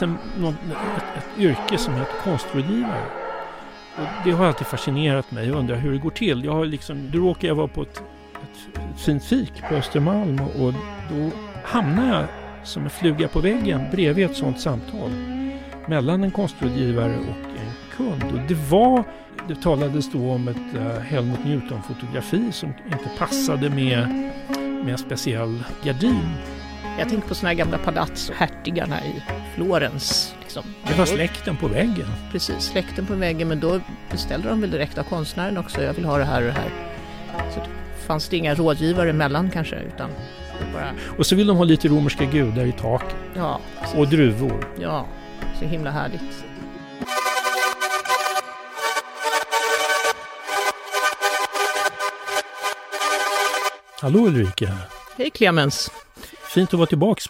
[0.00, 0.54] Liksom finns en, något,
[0.96, 3.06] ett, ett yrke som heter konstrådgivare.
[3.96, 5.46] Och det har alltid fascinerat mig.
[5.46, 6.44] Jag undrar hur det går till.
[6.44, 10.40] Jag har liksom, då råkade jag vara på ett, ett, ett fint fik på Östermalm
[10.40, 10.72] och, och
[11.10, 11.30] då
[11.64, 12.24] hamnade jag
[12.66, 15.10] som en fluga på väggen bredvid ett sådant samtal
[15.86, 18.32] mellan en konstrådgivare och en kund.
[18.32, 19.04] Och det var,
[19.48, 24.30] det talades då om ett uh, Helmut Newton-fotografi som inte passade med,
[24.84, 26.57] med en speciell gardin.
[26.98, 29.22] Jag tänker på sådana här gamla palats, hertigarna i
[29.54, 30.34] Florens.
[30.40, 30.62] Liksom.
[30.86, 32.06] Det var släkten på väggen.
[32.32, 33.80] Precis, släkten på väggen, men då
[34.10, 35.82] beställde de väl direkt av konstnären också.
[35.82, 36.70] Jag vill ha det här och det här.
[37.54, 37.66] Så det
[38.06, 40.10] fanns det inga rådgivare emellan kanske, utan
[40.72, 40.92] bara...
[41.18, 43.16] Och så vill de ha lite romerska gudar i taket.
[43.34, 43.60] Ja.
[43.96, 44.66] Och druvor.
[44.80, 45.06] Ja,
[45.58, 46.44] så himla härligt.
[54.00, 54.68] Hallå Ulrika!
[55.16, 55.90] Hej Clemens!
[56.48, 57.24] Fint att vara tillbaks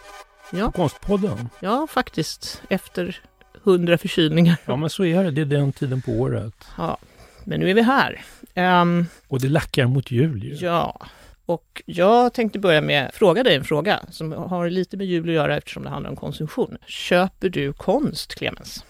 [0.51, 0.65] ja.
[0.65, 1.49] på Konstpodden.
[1.59, 2.61] Ja, faktiskt.
[2.69, 3.19] Efter
[3.63, 4.57] hundra förkylningar.
[4.65, 5.31] Ja, men så är det.
[5.31, 6.53] Det är den tiden på året.
[6.77, 6.97] Ja,
[7.43, 8.21] men nu är vi här.
[8.55, 10.53] Um, och det lackar mot jul ju.
[10.55, 11.05] Ja,
[11.45, 15.29] och jag tänkte börja med att fråga dig en fråga som har lite med jul
[15.29, 16.77] att göra eftersom det handlar om konsumtion.
[16.87, 18.85] Köper du konst, Clemens?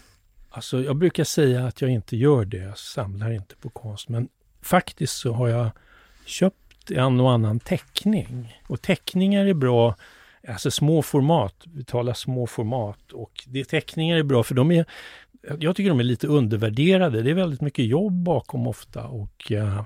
[0.49, 2.57] Alltså, jag brukar säga att jag inte gör det.
[2.57, 4.09] Jag samlar inte på konst.
[4.09, 4.27] Men
[4.61, 5.69] faktiskt så har jag
[6.25, 8.61] köpt en och annan teckning.
[8.67, 9.95] Och teckningar är bra,
[10.47, 13.11] alltså små format, vi talar små format.
[13.11, 14.85] Och det, teckningar är bra för de är,
[15.59, 17.21] jag tycker de är lite undervärderade.
[17.21, 19.81] Det är väldigt mycket jobb bakom ofta och uh,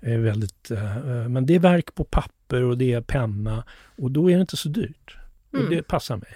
[0.00, 3.64] är väldigt, uh, men det är verk på papper och det är penna
[3.96, 5.16] och då är det inte så dyrt.
[5.52, 5.64] Mm.
[5.64, 6.34] Och det passar mig.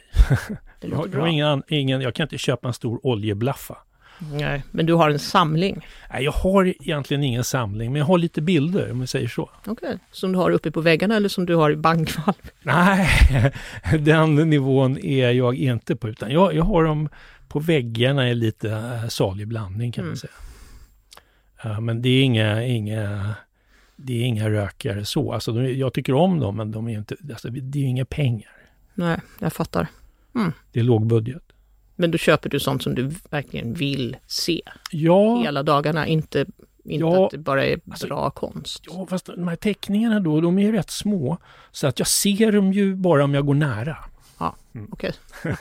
[0.81, 3.79] Det jag, jag, har ingen, ingen, jag kan inte köpa en stor oljeblaffa.
[4.19, 5.87] Nej, men du har en samling?
[6.13, 9.51] Nej, jag har egentligen ingen samling, men jag har lite bilder om vi säger så.
[9.61, 9.99] Okej, okay.
[10.11, 12.51] som du har uppe på väggarna eller som du har i bankvalv?
[12.63, 13.09] Nej,
[14.01, 17.09] den nivån är jag inte på, utan jag, jag har dem
[17.49, 20.11] på väggarna i lite uh, salig blandning kan mm.
[20.11, 20.33] man säga.
[21.65, 23.35] Uh, men det är inga, inga,
[23.97, 25.33] det är inga rökare så.
[25.33, 28.53] Alltså, de, jag tycker om dem, men de är inte, alltså, det är inga pengar.
[28.95, 29.89] Nej, jag fattar.
[30.35, 30.53] Mm.
[30.73, 31.44] Det är lågbudget.
[31.97, 35.43] Men då köper du sånt som du verkligen vill se ja.
[35.43, 36.47] hela dagarna, inte,
[36.85, 37.25] inte ja.
[37.25, 38.85] att det bara är alltså, bra konst.
[38.87, 41.39] Ja, fast de här teckningarna då, de är rätt små.
[41.71, 43.97] Så att jag ser dem ju bara om jag går nära.
[44.39, 44.89] Ja, mm.
[44.93, 45.13] okej.
[45.45, 45.55] Okay.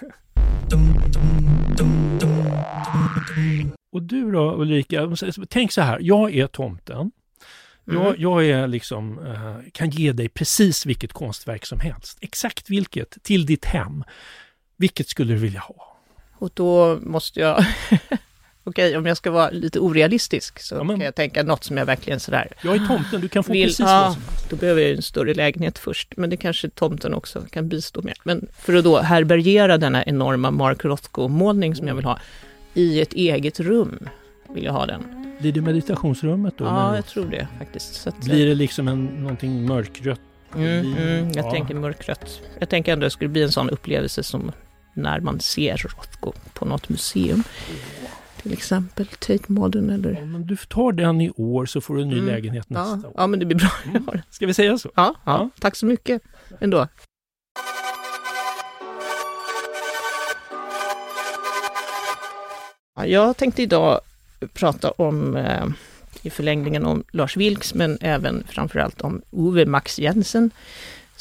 [3.91, 5.15] Och du då Ulrika,
[5.49, 7.11] tänk så här, jag är tomten.
[7.87, 8.03] Mm.
[8.03, 12.17] Jag, jag, är liksom, uh, kan ge dig precis vilket konstverk som helst.
[12.21, 14.03] Exakt vilket, till ditt hem.
[14.77, 15.92] Vilket skulle du vilja ha?
[16.43, 17.57] Och då måste jag,
[18.63, 21.63] okej okay, om jag ska vara lite orealistisk så ja, men, kan jag tänka något
[21.63, 22.51] som jag verkligen sådär...
[22.63, 24.49] Jag är tomten, du kan få vill, precis ja, vad som helst.
[24.49, 28.13] Då behöver jag en större lägenhet först, men det kanske tomten också kan bistå med.
[28.23, 32.19] Men för att då härbärgera denna enorma Mark Rothko-målning som jag vill ha
[32.73, 34.09] i ett eget rum,
[34.49, 35.35] vill jag ha den.
[35.39, 36.65] Blir det meditationsrummet då?
[36.65, 38.07] Ja, jag tror det faktiskt.
[38.07, 40.21] Att, Blir det liksom en, någonting mörkrött?
[40.55, 41.51] Mm, mm, jag ja.
[41.51, 42.41] tänker mörkrött.
[42.59, 44.51] Jag tänker ändå att det skulle bli en sån upplevelse som
[44.93, 47.43] när man ser Rothko på något museum.
[48.41, 50.11] Till exempel Tate Modern eller...
[50.11, 52.25] Ja, men du tar den i år så får du en ny mm.
[52.25, 53.13] lägenhet nästa ja, år.
[53.17, 53.71] Ja, men det blir bra.
[53.85, 54.21] Mm.
[54.29, 54.91] Ska vi säga så?
[54.95, 55.49] Ja, ja, ja.
[55.59, 56.21] tack så mycket
[56.59, 56.87] ändå.
[63.05, 63.99] Jag tänkte idag
[64.53, 65.65] prata om, eh,
[66.21, 70.51] i förlängningen om Lars Vilks, men även framförallt om Ove Max Jensen,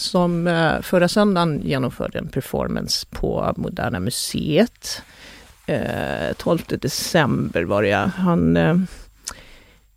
[0.02, 5.02] som eh, förra söndagen genomförde en performance på Moderna Museet.
[6.36, 8.76] 12 eh, december var det Han, eh,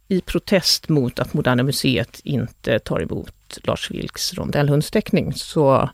[0.07, 5.89] I protest mot att Moderna Museet inte tar emot Lars Vilks rondellhundsteckning så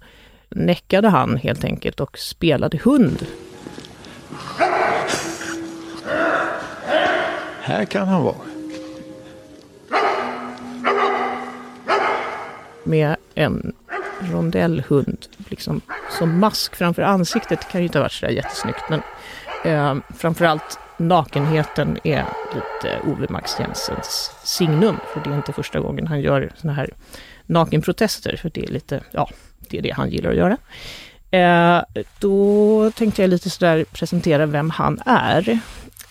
[0.49, 3.25] näckade han helt enkelt och spelade hund.
[7.61, 8.35] Här kan han vara.
[12.83, 13.73] Med en
[14.21, 15.81] rondellhund liksom,
[16.19, 18.83] som mask framför ansiktet kan ju inte ha varit sådär jättesnyggt.
[18.89, 19.01] Men
[19.63, 22.25] eh, framförallt nakenheten är
[22.55, 24.97] lite Ove Max Jensens signum.
[25.13, 26.89] För det är inte första gången han gör sådana här
[27.45, 28.35] nakenprotester.
[28.35, 29.29] För det är lite, ja,
[29.69, 30.57] det är det han gillar att göra.
[31.31, 35.59] Eh, då tänkte jag lite sådär presentera vem han är.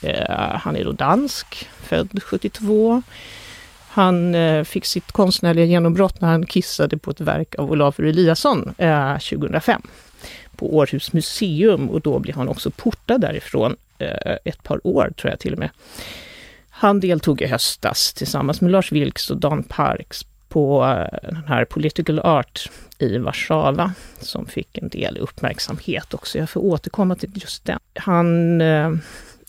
[0.03, 3.03] Eh, han är då dansk, född 72.
[3.93, 8.75] Han eh, fick sitt konstnärliga genombrott när han kissade på ett verk av Olafur Eliasson
[8.79, 9.83] eh, 2005
[10.57, 15.31] på Århus museum och då blev han också portad därifrån eh, ett par år, tror
[15.31, 15.71] jag till och med.
[16.71, 21.65] Han deltog i höstas tillsammans med Lars Vilks och Dan Parks på eh, den här
[21.65, 26.39] Political Art i Warszawa som fick en del uppmärksamhet också.
[26.39, 27.79] Jag får återkomma till just den.
[27.95, 28.91] Han eh,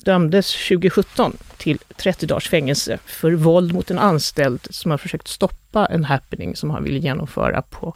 [0.03, 5.85] dömdes 2017 till 30 dagars fängelse för våld mot en anställd som har försökt stoppa
[5.85, 7.95] en happening som han ville genomföra på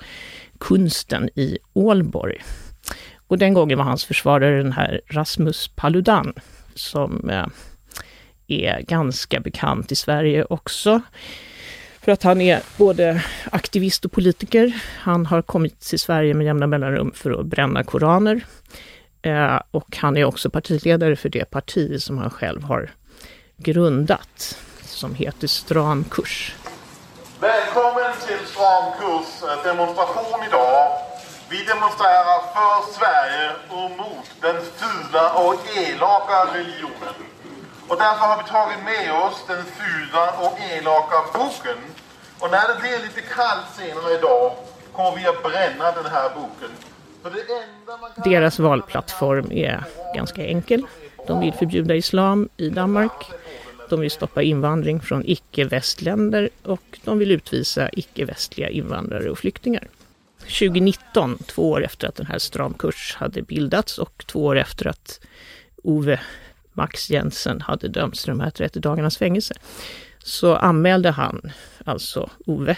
[0.60, 2.44] Kunsten i Ålborg.
[3.28, 6.34] Och den gången var hans försvarare den här Rasmus Paludan
[6.76, 7.46] som eh,
[8.48, 11.02] är ganska bekant i Sverige också.
[12.02, 14.82] För att han är både aktivist och politiker.
[15.00, 18.46] Han har kommit till Sverige med jämna mellanrum för att bränna koraner.
[19.26, 22.92] Eh, och han är också partiledare för det parti som han själv har
[23.58, 26.56] grundat, som heter Stram kurs.
[27.40, 30.92] Välkommen till Stram kurs eh, demonstration idag.
[31.50, 37.16] Vi demonstrerar för Sverige och mot den fula och elaka religionen.
[37.88, 41.78] Och därför har vi tagit med oss den fula och elaka boken.
[42.40, 44.52] Och när det blir lite kallt senare idag
[44.94, 46.72] kommer vi att bränna den här boken.
[48.24, 49.84] Deras valplattform är
[50.16, 50.84] ganska enkel.
[51.28, 53.32] De vill förbjuda islam i Danmark.
[53.90, 59.88] De vill stoppa invandring från icke-västländer och de vill utvisa icke-västliga invandrare och flyktingar.
[60.40, 65.20] 2019, två år efter att den här stramkurs hade bildats och två år efter att
[65.84, 66.20] Ove
[66.74, 69.54] Max Jensen hade dömts till de här 30 dagarnas fängelse,
[70.20, 71.52] så anmälde han,
[71.86, 72.78] alltså Ove,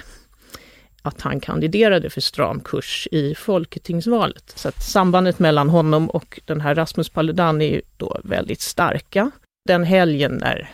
[1.07, 4.54] att han kandiderade för stram kurs i Folketingsvalet.
[4.56, 9.31] Så att sambandet mellan honom och den här Rasmus Paludan är ju då väldigt starka.
[9.65, 10.69] Den helgen när,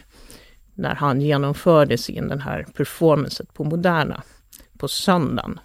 [0.74, 4.24] när han genomförde sin den här performancen på Moderna
[4.78, 5.60] på söndagen,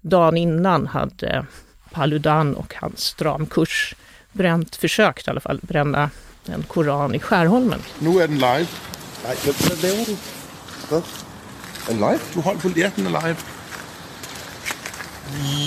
[0.00, 1.46] dagen innan hade
[1.90, 3.94] Paludan och hans stramkurs
[4.32, 6.10] bränt, försökt i alla fall, bränna
[6.46, 7.80] en koran i Skärholmen.
[7.98, 8.66] Nu är den live.
[9.24, 10.16] Nej, vad laver du?
[10.90, 11.02] Vad?
[11.90, 12.18] En live?
[12.34, 13.36] Du håller på, ja den är live.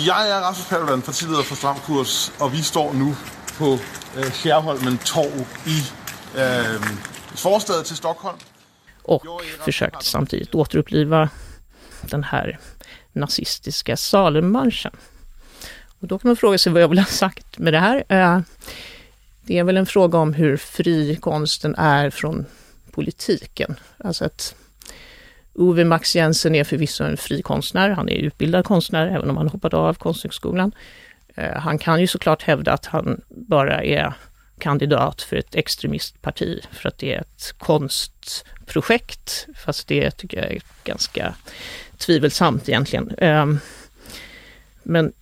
[0.06, 3.14] Jag är Rasmus Paludan, partiledare för Stramkurs och vi står nu
[3.58, 3.80] på
[4.18, 5.84] äh, Skärholmen torg i
[6.40, 6.82] äh,
[7.36, 8.38] förstaden till Stockholm.
[9.04, 9.24] Och
[9.60, 11.30] försökt samtidigt återuppliva
[12.02, 12.60] den här
[13.14, 14.96] nazistiska Salemmarschen.
[16.00, 18.04] Och då kan man fråga sig vad jag vill ha sagt med det här.
[18.10, 18.40] Äh,
[19.42, 22.46] det är väl en fråga om hur fri konsten är från
[22.92, 23.80] politiken.
[23.98, 24.56] Alltså att
[25.56, 29.50] Ove Max Jensen är förvisso en fri konstnär, han är utbildad konstnär även om han
[29.50, 30.72] hoppade av Konsthögskolan.
[31.36, 34.14] Eh, han kan ju såklart hävda att han bara är
[34.60, 40.62] kandidat för ett extremistparti för att det är ett konstprojekt, fast det tycker jag är
[40.84, 41.36] ganska
[41.98, 43.12] tvivelsamt egentligen.
[43.18, 43.60] Ehm,
[44.84, 45.14] men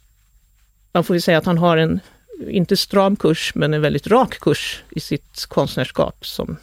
[0.91, 1.99] man får ju säga att han har en,
[2.47, 6.57] inte stram kurs, men en väldigt rak kurs i sitt konstnärskap som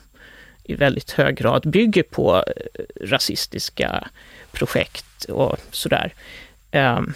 [0.71, 4.09] i väldigt hög grad bygger på eh, rasistiska
[4.53, 6.15] projekt och sådär.
[6.71, 7.15] Ehm,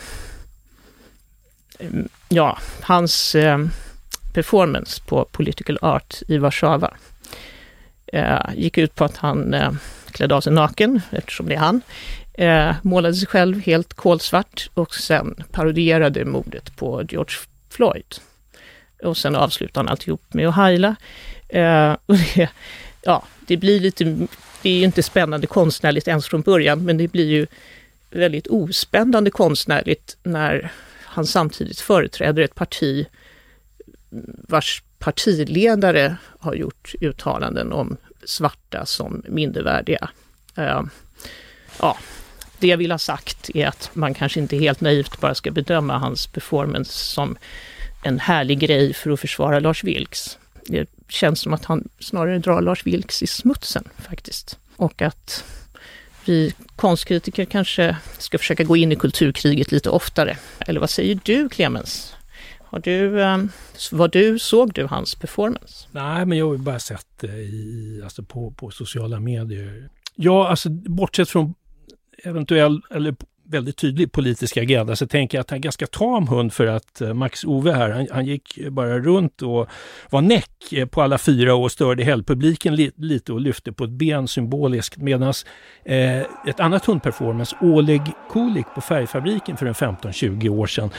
[1.79, 3.71] ehm, ja, hans ehm,
[4.33, 6.95] performance på Political Art i Warszawa
[8.07, 9.73] eh, gick ut på att han eh,
[10.11, 11.81] klädde av sig naken, eftersom det är han,
[12.35, 17.37] eh, målade sig själv helt kolsvart och sen parodierade mordet på George
[17.71, 18.15] Floyd.
[19.03, 20.97] Och sen avslutade han alltihop med att heila.
[21.49, 22.51] Eh, och det,
[23.05, 24.05] ja, det blir lite,
[24.63, 27.47] det är ju inte spännande konstnärligt ens från början, men det blir ju
[28.11, 33.07] väldigt ospännande konstnärligt när han samtidigt företräder ett parti
[34.49, 40.11] vars partiledare har gjort uttalanden om svarta som mindervärdiga.
[40.57, 40.83] Eh,
[41.81, 41.99] ja,
[42.59, 45.99] det jag vill ha sagt är att man kanske inte helt naivt bara ska bedöma
[45.99, 47.37] hans performance som
[48.05, 50.39] en härlig grej för att försvara Lars Vilks.
[50.67, 54.59] Det känns som att han snarare drar Lars Vilks i smutsen faktiskt.
[54.77, 55.45] Och att
[56.25, 60.37] vi konstkritiker kanske ska försöka gå in i kulturkriget lite oftare.
[60.59, 62.15] Eller vad säger du, Clemens?
[62.75, 63.49] Har du, ehm,
[63.93, 65.89] var du, såg du hans performance?
[65.93, 69.89] Nej, men jag har bara sett eh, det i, alltså på, på sociala medier.
[70.15, 71.55] Ja, alltså bortsett från
[72.25, 76.53] eventuell, eller väldigt tydlig politisk agenda så tänker jag att han är ganska tam hund
[76.53, 79.69] för att eh, Max Ove här, han, han gick bara runt och
[80.11, 83.91] var näck eh, på alla fyra och störde helgpubliken li, lite och lyfte på ett
[83.91, 85.33] ben symboliskt medan
[85.85, 90.91] eh, ett annat hundperformance, Oleg Kulik på Färgfabriken för en 15-20 år sedan,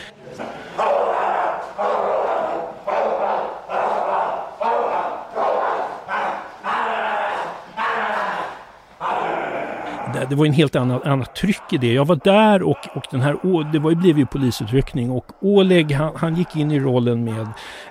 [10.30, 11.94] det, var en helt annan, annat tryck i det.
[11.94, 13.38] Jag var där och, och den här,
[13.72, 17.48] det var, det blev ju polisutryckning och Oleg han, han gick in i rollen med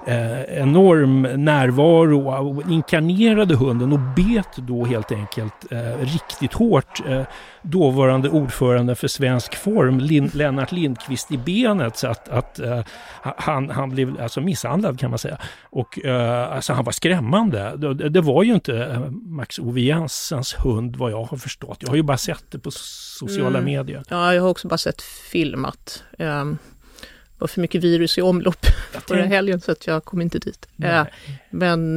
[0.06, 7.22] eh, enorm närvaro och inkarnerade hunden och bet då helt enkelt eh, riktigt hårt eh,
[7.64, 12.80] dåvarande ordförande för Svensk Form, Lin, Lennart Lindqvist, i benet så att, att uh,
[13.20, 15.38] han, han blev alltså misshandlad kan man säga.
[15.62, 17.76] Och uh, alltså han var skrämmande.
[17.76, 21.78] Det, det var ju inte uh, Max Ove Jensens hund vad jag har förstått.
[21.80, 23.64] Jag har ju bara sett det på sociala mm.
[23.64, 24.02] medier.
[24.08, 26.02] Ja, jag har också bara sett filmat.
[26.18, 26.58] Um
[27.38, 28.66] var för mycket virus i omlopp
[29.08, 30.68] förra helgen så att jag kom inte dit.
[30.76, 31.04] Nej.
[31.50, 31.94] Men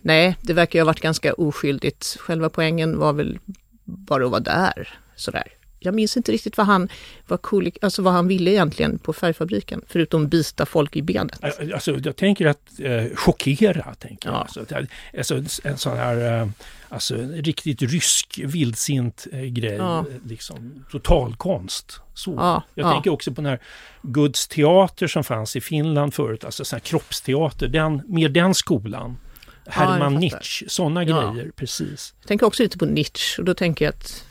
[0.00, 2.16] nej, det verkar ju ha varit ganska oskyldigt.
[2.20, 3.38] Själva poängen var väl
[3.90, 4.88] bara att vara där.
[5.16, 5.52] Sådär.
[5.82, 6.88] Jag minns inte riktigt vad han,
[7.28, 11.44] vad, cool, alltså vad han ville egentligen på färgfabriken, förutom bita folk i benet.
[11.72, 14.46] Alltså, jag tänker att eh, chockera, tänker ja.
[14.54, 14.86] jag.
[15.18, 16.48] Alltså, alltså, en sån här, eh,
[16.88, 20.04] alltså riktigt rysk vildsint eh, grej, ja.
[20.26, 22.00] liksom totalkonst.
[22.14, 22.34] Så.
[22.36, 22.92] Ja, jag ja.
[22.92, 23.60] tänker också på den här
[24.02, 29.16] Guds teater som fanns i Finland förut, alltså sån här kroppsteater, den, mer den skolan.
[29.70, 31.32] Herman ja, Nietzsche, sådana ja.
[31.32, 32.14] grejer, precis.
[32.20, 34.24] Jag tänker också lite på Nietzsche och då tänker jag att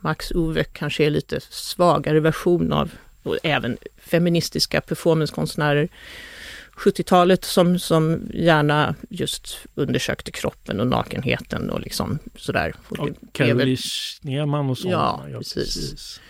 [0.00, 2.90] Max Ove kanske är lite svagare version av,
[3.22, 5.88] och även feministiska performancekonstnärer.
[6.76, 12.74] 70-talet som, som gärna just undersökte kroppen och nakenheten och liksom sådär.
[12.88, 14.96] Och, och Caroline Schneemann och sådana.
[14.96, 15.56] Ja, ja precis.
[15.56, 16.20] precis.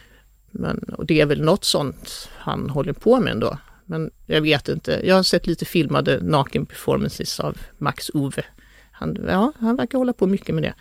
[0.50, 3.58] Men, och det är väl något sånt han håller på med ändå.
[3.88, 5.00] Men jag vet inte.
[5.04, 8.44] Jag har sett lite filmade naken-performances av Max Ove.
[8.92, 10.74] Han, ja, han verkar hålla på mycket med det.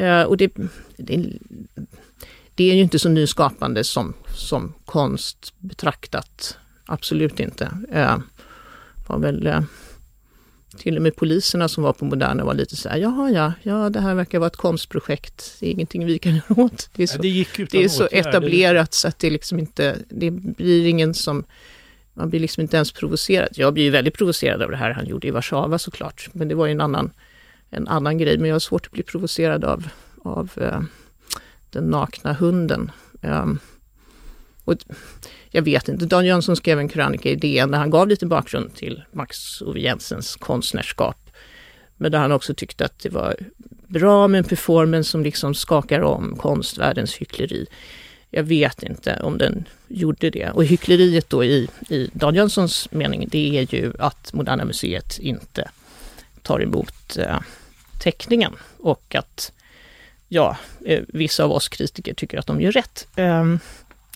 [0.00, 0.52] Uh, och det,
[0.96, 1.32] det,
[2.54, 6.58] det, är ju inte så nyskapande som, som konst betraktat.
[6.86, 7.64] Absolut inte.
[7.94, 8.18] Uh,
[9.06, 9.62] var väl uh,
[10.76, 13.90] till och med poliserna som var på Moderna var lite så här, jaha ja, ja
[13.90, 16.90] det här verkar vara ett konstprojekt, det är ingenting vi kan göra åt.
[16.92, 20.30] Det är så, ja, det det är så etablerat så att det liksom inte, det
[20.30, 21.44] blir ingen som
[22.14, 23.48] man blir liksom inte ens provocerad.
[23.52, 26.54] Jag blir ju väldigt provocerad av det här han gjorde i Warszawa såklart, men det
[26.54, 27.10] var ju en annan,
[27.70, 28.38] en annan grej.
[28.38, 29.88] Men jag har svårt att bli provocerad av,
[30.22, 30.80] av eh,
[31.70, 32.90] den nakna hunden.
[33.22, 33.46] Eh,
[34.64, 34.76] och
[35.50, 38.74] jag vet inte, Dan Jönsson skrev en krönika i DN där han gav lite bakgrund
[38.74, 41.30] till Max Ove Jensens konstnärskap.
[41.96, 43.36] Men där han också tyckte att det var
[43.88, 47.66] bra med en performance som liksom skakar om konstvärldens hyckleri
[48.34, 50.50] jag vet inte om den gjorde det.
[50.50, 55.70] Och hyckleriet då i, i Dan Jönssons mening, det är ju att Moderna Museet inte
[56.42, 57.40] tar emot eh,
[58.02, 59.52] teckningen och att
[60.28, 63.06] ja, eh, vissa av oss kritiker tycker att de gör rätt.
[63.16, 63.56] Eh,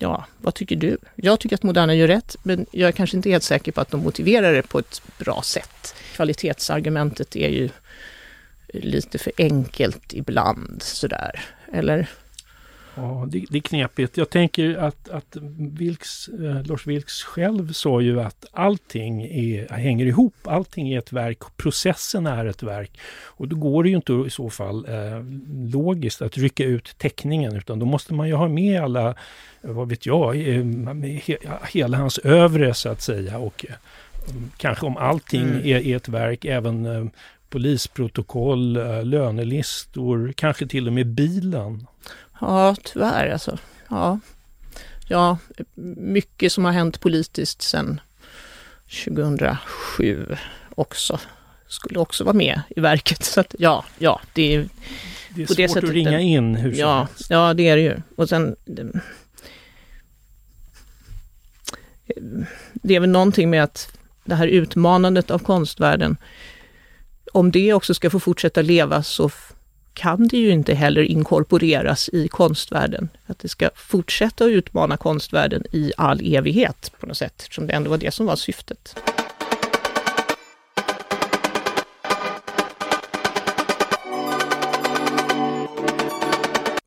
[0.01, 0.99] ja, vad tycker du?
[1.17, 3.91] Jag tycker att Moderna gör rätt, men jag är kanske inte helt säker på att
[3.91, 5.95] de motiverar det på ett bra sätt.
[6.15, 7.69] Kvalitetsargumentet är ju
[8.69, 12.09] lite för enkelt ibland sådär, eller?
[12.97, 14.17] Ja, det, det är knepigt.
[14.17, 20.07] Jag tänker att, att Wilks, eh, Lars Vilks själv sa ju att allting är, hänger
[20.07, 20.35] ihop.
[20.43, 22.99] Allting är ett verk, processen är ett verk.
[23.25, 25.25] Och då går det ju inte i så fall eh,
[25.73, 29.15] logiskt att rycka ut teckningen utan då måste man ju ha med alla,
[29.61, 30.65] vad vet jag, eh,
[31.27, 31.37] he,
[31.73, 33.39] hela hans övre så att säga.
[33.39, 33.75] Och eh,
[34.57, 35.59] kanske om allting mm.
[35.59, 37.05] är, är, ett verk, även eh,
[37.49, 41.87] polisprotokoll, eh, lönelistor, kanske till och med bilen.
[42.41, 43.59] Ja, tyvärr alltså.
[43.89, 44.21] Ja.
[45.09, 45.39] ja,
[45.97, 48.01] mycket som har hänt politiskt sedan
[49.05, 50.37] 2007
[50.75, 51.21] också
[51.67, 53.25] skulle också vara med i verket.
[53.25, 54.69] Så att, ja, ja, det är...
[55.35, 57.27] Det är svårt det att ringa in hur som ja, helst.
[57.31, 57.97] Ja, det är det ju.
[58.17, 58.57] Och sen...
[58.65, 59.01] Det,
[62.73, 66.17] det är väl någonting med att det här utmanandet av konstvärlden,
[67.33, 69.31] om det också ska få fortsätta leva så
[69.97, 73.09] kan det ju inte heller inkorporeras i konstvärlden.
[73.27, 77.73] Att det ska fortsätta att utmana konstvärlden i all evighet på något sätt, eftersom det
[77.73, 78.97] ändå var det som var syftet.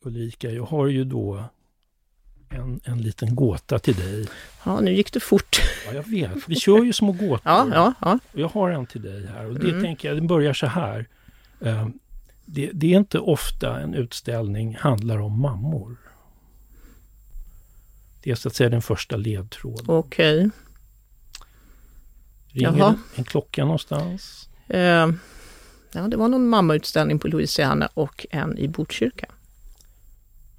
[0.02, 1.44] Ulrika, jag har ju då
[2.50, 4.28] en, en liten gåta till dig.
[4.64, 5.62] Ja, nu gick det fort.
[5.88, 6.32] Ja, jag vet.
[6.48, 7.42] Vi kör ju små gåtor.
[7.44, 8.20] Ja, ja, ja.
[8.32, 9.84] Jag har en till dig här och det mm.
[9.84, 11.08] tänker jag, den börjar så här.
[12.52, 15.98] Det, det, är inte ofta en utställning handlar om mammor.
[18.24, 19.86] Det är så att säga den första ledtråden.
[19.88, 20.38] Okej.
[20.38, 20.50] Okay.
[22.48, 22.96] Ringer Jaha.
[23.16, 24.50] en klocka någonstans?
[24.74, 24.80] Uh,
[25.92, 29.26] ja, det var någon mammautställning på Louisiana och en i Botkyrka.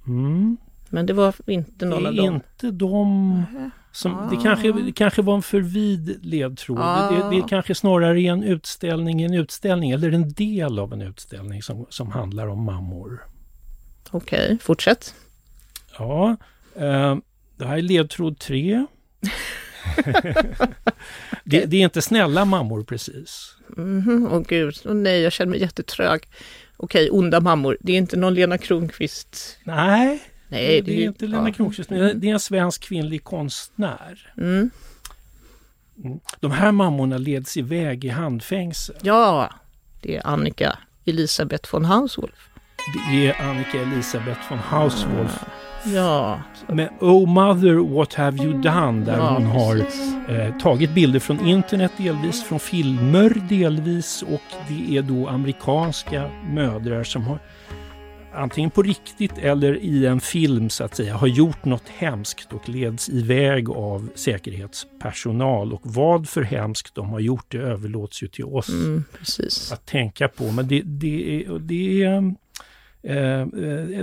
[0.07, 0.57] Mm.
[0.89, 2.25] Men det var inte någon av dem?
[2.25, 3.45] inte de...
[3.91, 4.29] Som, ah.
[4.29, 6.79] det, kanske, det kanske var en för vid ledtråd.
[6.79, 7.11] Ah.
[7.11, 11.61] Det, det kanske snarare är en utställning en utställning eller en del av en utställning
[11.61, 13.25] som, som handlar om mammor.
[14.11, 15.15] Okej, fortsätt.
[15.97, 16.37] Ja,
[16.75, 17.17] eh,
[17.57, 18.85] det här är ledtråd tre.
[21.43, 23.55] det, det, är inte snälla mammor precis.
[23.77, 26.27] Mhm, åh gud, åh nej, jag känner mig jättetrög.
[26.77, 27.77] Okej, onda mammor.
[27.81, 29.57] Det är inte någon Lena Kronqvist?
[29.63, 31.53] Nej, Nej, det, är inte Lena ja.
[31.53, 31.89] Kronqvist.
[31.89, 34.33] Det är en svensk kvinnlig konstnär.
[34.37, 34.69] Mm.
[36.03, 36.19] Mm.
[36.39, 38.95] De här mammorna leds iväg i handfängsel.
[39.01, 39.49] Ja,
[40.01, 42.49] det är Annika Elisabeth von Hauswolf.
[43.11, 45.43] Det är Annika Elisabeth von Hauswolf.
[45.85, 46.41] Ja.
[46.67, 49.75] Med Oh Mother What Have You Done där ja, hon har
[50.29, 57.03] eh, tagit bilder från internet delvis, från filmer delvis och det är då amerikanska mödrar
[57.03, 57.39] som har
[58.33, 62.69] antingen på riktigt eller i en film så att säga har gjort något hemskt och
[62.69, 65.73] leds iväg av säkerhetspersonal.
[65.73, 69.03] Och vad för hemskt de har gjort det överlåts ju till oss mm,
[69.71, 70.51] att tänka på.
[70.51, 72.35] Men det, det, det är
[73.03, 73.47] Eh, eh,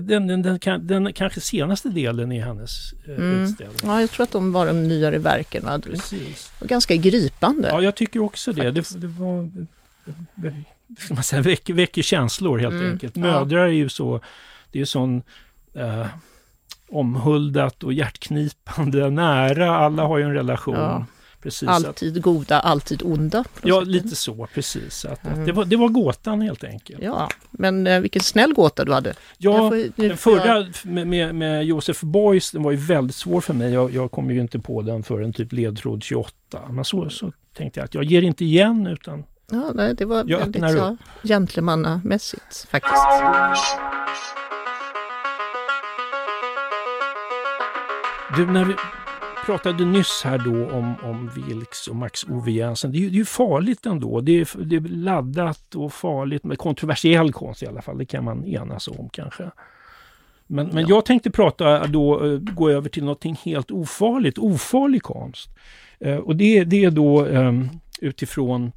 [0.02, 3.42] den, den, den, den, kanske senaste delen i hennes eh, mm.
[3.42, 3.78] utställning.
[3.82, 5.82] Ja, jag tror att de var de nyare verken.
[5.82, 6.52] Precis.
[6.60, 7.68] Och ganska gripande.
[7.68, 8.70] Ja, jag tycker också det.
[8.70, 9.50] Det, det var
[10.98, 12.92] ska man säga, väcker, väcker känslor helt mm.
[12.92, 13.16] enkelt.
[13.16, 14.20] Mödrar är ju så,
[14.72, 15.22] det är ju sån
[15.74, 16.06] eh,
[16.88, 19.76] omhuldat och hjärtknipande nära.
[19.76, 20.74] Alla har ju en relation.
[20.74, 21.06] Ja.
[21.42, 23.44] Precis, alltid att, goda, alltid onda.
[23.62, 25.04] Ja, lite så, precis.
[25.04, 25.46] Att, mm.
[25.46, 27.02] det, var, det var gåtan helt enkelt.
[27.02, 29.14] Ja, men eh, vilken snäll gåta du hade.
[29.38, 33.54] Ja, får, den förra med, med, med Josef Beuys, den var ju väldigt svår för
[33.54, 33.72] mig.
[33.72, 36.34] Jag, jag kom ju inte på den förrän typ ledtråd 28.
[36.70, 40.24] Men så, så tänkte jag att jag ger inte igen utan Ja, nej, det var
[40.26, 43.02] jag väldigt så gentlemannamässigt faktiskt.
[48.36, 48.74] Du, när vi
[49.46, 52.92] pratade nyss här då om, om Vilks och Max Ove Jensen.
[52.92, 54.20] Det är, det är ju farligt ändå.
[54.20, 57.98] Det är, det är laddat och farligt med kontroversiell konst i alla fall.
[57.98, 59.50] Det kan man enas om kanske.
[60.46, 60.88] Men, men ja.
[60.88, 65.48] jag tänkte prata då, eh, gå över till någonting helt ofarligt, ofarlig konst.
[66.06, 67.68] Uh, och det, det är då um,
[68.00, 68.70] utifrån eh,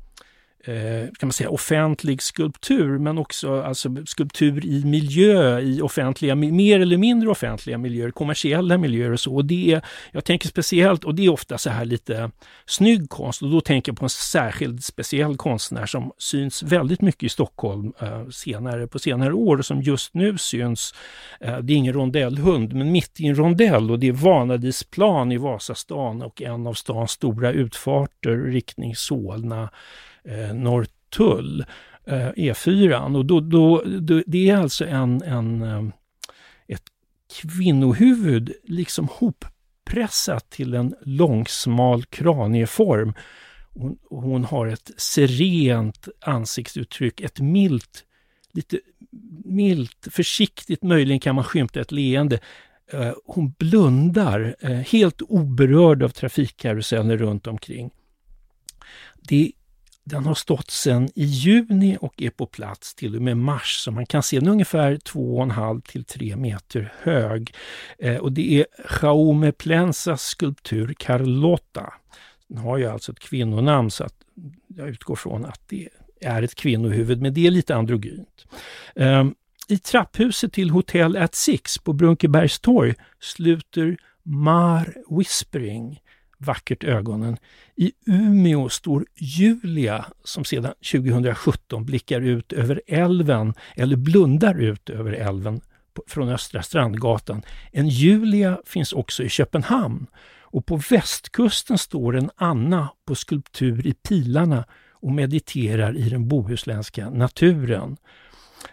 [0.64, 6.80] Eh, kan man säga, offentlig skulptur, men också alltså, skulptur i miljö, i offentliga, mer
[6.80, 9.36] eller mindre offentliga miljöer, kommersiella miljöer och så.
[9.36, 12.32] Och det är, jag tänker speciellt, och det är ofta så här lite
[12.66, 17.24] snygg konst, och då tänker jag på en särskild speciell konstnär som syns väldigt mycket
[17.24, 20.94] i Stockholm eh, senare, på senare år och som just nu syns,
[21.40, 25.38] eh, det är ingen rondellhund, men mitt i en rondell och det är Vanadisplan i
[25.38, 29.70] Vasastan och en av stans stora utfarter, riktning Solna
[30.24, 31.66] eh, Norrtull,
[32.06, 33.16] eh, E4.
[33.16, 35.84] Och då, då, då, det är alltså en, en, eh,
[36.68, 36.84] ett
[37.42, 43.14] kvinnohuvud liksom hoppressat till en långsmal kranieform.
[43.74, 48.06] Hon, hon har ett serent ansiktsuttryck, ett milt,
[48.54, 48.80] lite
[49.46, 52.40] milt, försiktigt möjligen kan man skymta ett leende.
[52.94, 57.92] Eh, hon blundar, eh, helt oberörd av trafikkarusellen runt omkring.
[59.22, 59.52] Det
[60.04, 63.92] den har stått sedan i juni och är på plats till och med mars, så
[63.92, 67.54] man kan se den ungefär 2,5 till 3 meter hög.
[68.00, 68.66] Eh, och det är
[69.02, 71.94] Jaume Plensas skulptur Carlotta.
[72.48, 74.16] Den har ju alltså ett kvinnonamn så att
[74.68, 75.90] jag utgår från att det
[76.22, 78.46] är ett kvinnohuvud, men det är lite androgynt.
[78.96, 79.26] Eh,
[79.68, 86.02] I trapphuset till Hotel at Six på Brunkebergstorg sluter Mar Whispering
[86.46, 87.38] vackert ögonen.
[87.76, 95.12] I Umeå står Julia som sedan 2017 blickar ut över älven, eller blundar ut över
[95.12, 95.62] älven
[96.08, 97.42] från Östra Strandgatan.
[97.72, 100.08] En Julia finns också i Köpenhamn
[100.42, 107.10] och på västkusten står en Anna på skulptur i Pilarna och mediterar i den bohuslänska
[107.10, 107.98] naturen.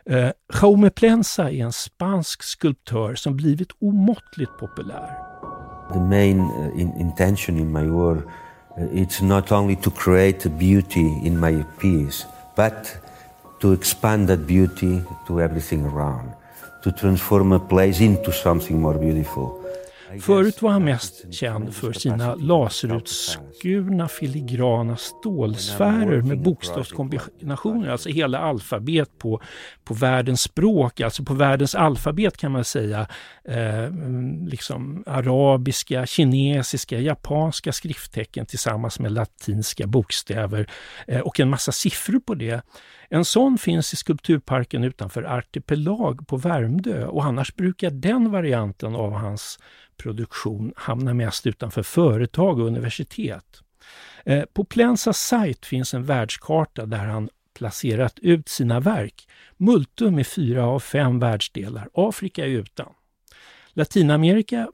[0.04, 0.30] Eh,
[0.62, 5.28] Jaume Plensa är en spansk skulptör som blivit omåttligt populär.
[5.92, 10.50] The main uh, in, intention in my work uh, it's not only to create a
[10.50, 12.24] beauty in my piece,
[12.54, 12.96] but
[13.60, 16.32] to expand that beauty to everything around,
[16.82, 19.64] to transform a place into something more beautiful.
[20.20, 29.18] Förut var han mest känd för sina laserutskurna filigrana stålsfärer med bokstavskombinationer, alltså hela alfabet
[29.18, 29.40] på,
[29.84, 33.06] på världens språk, alltså på världens alfabet kan man säga,
[33.44, 33.90] eh,
[34.46, 40.70] liksom arabiska, kinesiska, japanska skrifttecken tillsammans med latinska bokstäver
[41.06, 42.62] eh, och en massa siffror på det.
[43.10, 49.12] En sån finns i skulpturparken utanför Artipelag på Värmdö och annars brukar den varianten av
[49.12, 49.58] hans
[49.98, 53.62] produktion hamnar mest utanför företag och universitet.
[54.24, 59.28] Eh, på Plensas sajt finns en världskarta där han placerat ut sina verk.
[59.56, 62.92] Multum är fyra av fem världsdelar, Afrika är utan.
[63.72, 64.68] Latinamerika,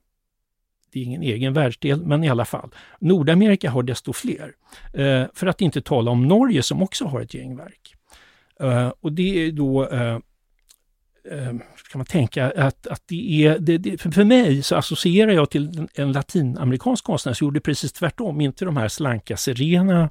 [0.92, 2.70] det är ingen egen världsdel, men i alla fall.
[2.98, 4.54] Nordamerika har desto fler.
[4.92, 7.94] Eh, för att inte tala om Norge som också har ett gäng verk.
[8.60, 10.18] Eh, och det är då eh,
[11.30, 15.50] Ehm, kan man tänka att, att det är, det, det, för mig så associerar jag
[15.50, 20.10] till en latinamerikansk konstnär som gjorde precis tvärtom, inte de här slanka serena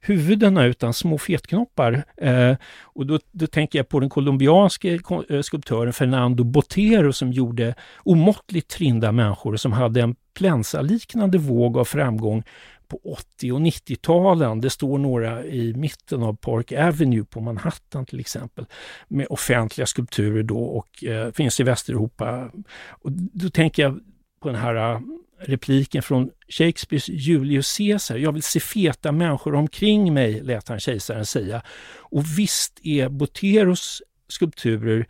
[0.00, 2.04] huvudena utan små fetknoppar.
[2.16, 7.74] Eh, och då, då, tänker jag på den colombianske eh, skulptören Fernando Botero som gjorde
[7.98, 12.42] omåttligt trinda människor som hade en plensaliknande våg av framgång
[12.88, 14.60] på 80 och 90-talen.
[14.60, 18.66] Det står några i mitten av Park Avenue på Manhattan till exempel
[19.08, 22.50] med offentliga skulpturer då och eh, finns i Västeuropa.
[22.88, 24.00] Och då tänker jag
[24.40, 25.00] på den här eh,
[25.40, 28.16] repliken från Shakespeares Julius Caesar.
[28.16, 31.62] Jag vill se feta människor omkring mig, lät han kejsaren säga.
[31.98, 35.06] Och visst är Boteros skulpturer,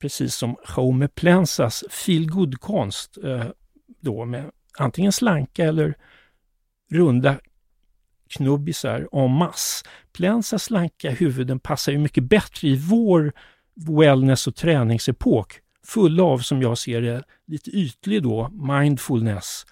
[0.00, 3.44] precis som Jaume Plensas feel konst eh,
[4.00, 5.94] då med antingen slanka eller
[6.90, 7.36] runda
[8.28, 9.84] knubbisar en masse.
[10.12, 13.32] Plensas slanka huvuden passar ju mycket bättre i vår
[13.74, 19.66] wellness och träningsepok, fulla av, som jag ser det, lite ytlig då, mindfulness,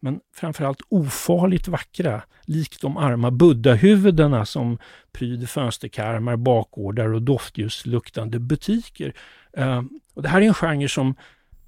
[0.00, 4.78] men framförallt ofarligt vackra, likt de arma buddha-huvudena som
[5.12, 9.14] pryder fönsterkarmar, bakgårdar och doftljusluktande butiker.
[9.58, 9.82] Uh,
[10.14, 11.14] och det här är en genre som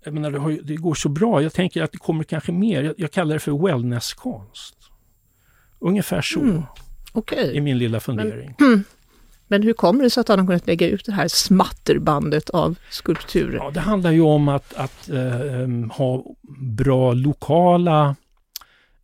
[0.04, 1.42] jag menar, det, har, det, går så bra.
[1.42, 2.82] Jag tänker att det kommer kanske mer.
[2.82, 4.91] Jag, jag kallar det för wellnesskonst.
[5.82, 6.62] Ungefär så mm.
[7.12, 7.56] Okay.
[7.56, 8.54] är min lilla fundering.
[8.58, 8.84] Men,
[9.48, 12.78] men hur kommer det sig att han har kunnat lägga ut det här smatterbandet av
[12.90, 13.56] skulpturer?
[13.56, 16.24] Ja, det handlar ju om att, att äh, ha
[16.58, 18.16] bra lokala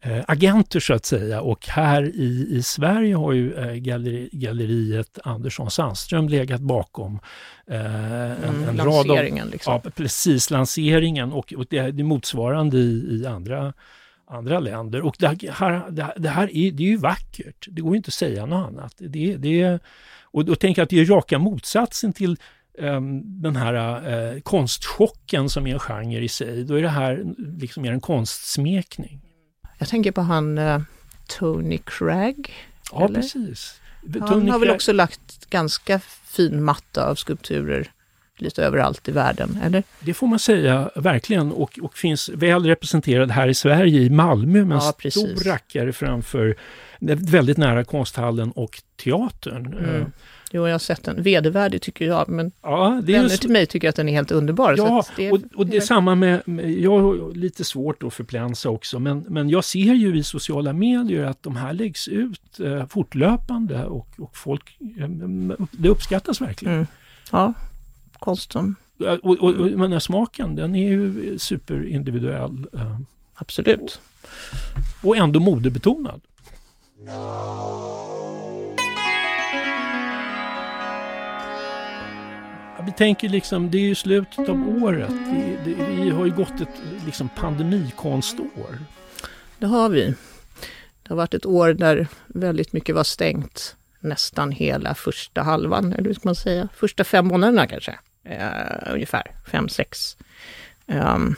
[0.01, 5.19] äh, agenter så att säga och här i, i Sverige har ju äh, galleri, galleriet
[5.25, 7.21] Andersson Sandström legat bakom
[7.67, 9.25] en, mm, en rad av...
[9.51, 9.81] Liksom.
[9.85, 13.73] Ja, precis, lanseringen och, och det, det är motsvarande i, i andra
[14.29, 15.03] andra länder.
[15.03, 18.47] Och det här, det här är, det är ju vackert, det går inte att säga
[18.47, 18.95] något annat.
[18.99, 19.79] Det, det,
[20.23, 22.37] och då tänker jag att det är raka motsatsen till
[22.79, 26.65] um, den här uh, konstchocken som är en genre i sig.
[26.65, 27.25] Då är det här
[27.59, 29.21] liksom mer en konstsmekning.
[29.79, 30.81] Jag tänker på han uh,
[31.27, 32.53] Tony Cragg.
[32.93, 33.15] Ja, eller?
[33.15, 33.81] precis.
[34.21, 37.93] Han Tony har väl också lagt ganska fin matta av skulpturer
[38.41, 39.83] lite överallt i världen, eller?
[40.01, 41.53] Det får man säga, verkligen.
[41.53, 45.93] Och, och finns väl representerad här i Sverige, i Malmö, med ja, en stor rackare
[45.93, 46.57] framför
[47.01, 49.67] väldigt nära konsthallen och teatern.
[49.67, 49.85] Mm.
[49.85, 50.07] Eh,
[50.53, 51.23] jo, jag har sett den.
[51.23, 53.37] Vedervärdig tycker jag, men ja, det vänner så...
[53.37, 54.75] till mig tycker att den är helt underbar.
[54.77, 56.43] Ja, det, och, och det är samma med,
[56.79, 61.25] jag har lite svårt att förplänsa också, men, men jag ser ju i sociala medier
[61.25, 65.09] att de här läggs ut eh, fortlöpande och, och folk, eh,
[65.71, 66.75] det uppskattas verkligen.
[66.75, 66.87] Mm.
[67.33, 67.55] Ja,
[68.19, 68.75] konst som...
[69.23, 72.67] Och, och, och men smaken, den är ju superindividuell.
[72.75, 72.99] Eh,
[73.35, 74.01] Absolut.
[75.03, 76.21] Och ändå modebetonad.
[82.87, 85.09] Vi tänker liksom, det är ju slutet av året.
[85.09, 88.79] Det, det, vi har ju gått ett liksom, pandemikonstår.
[89.59, 90.15] Det har vi.
[91.03, 96.05] Det har varit ett år där väldigt mycket var stängt nästan hela första halvan, eller
[96.05, 100.17] hur ska man säga, första fem månaderna kanske eh, ungefär, fem, sex.
[100.87, 101.37] Um,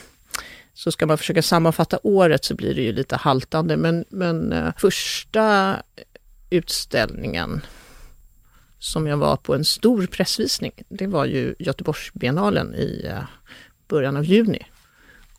[0.75, 4.73] så ska man försöka sammanfatta året så blir det ju lite haltande, men, men uh,
[4.77, 5.77] första
[6.51, 7.61] utställningen
[8.79, 13.25] som jag var på en stor pressvisning, det var ju Göteborgsbiennalen i uh,
[13.89, 14.67] början av juni.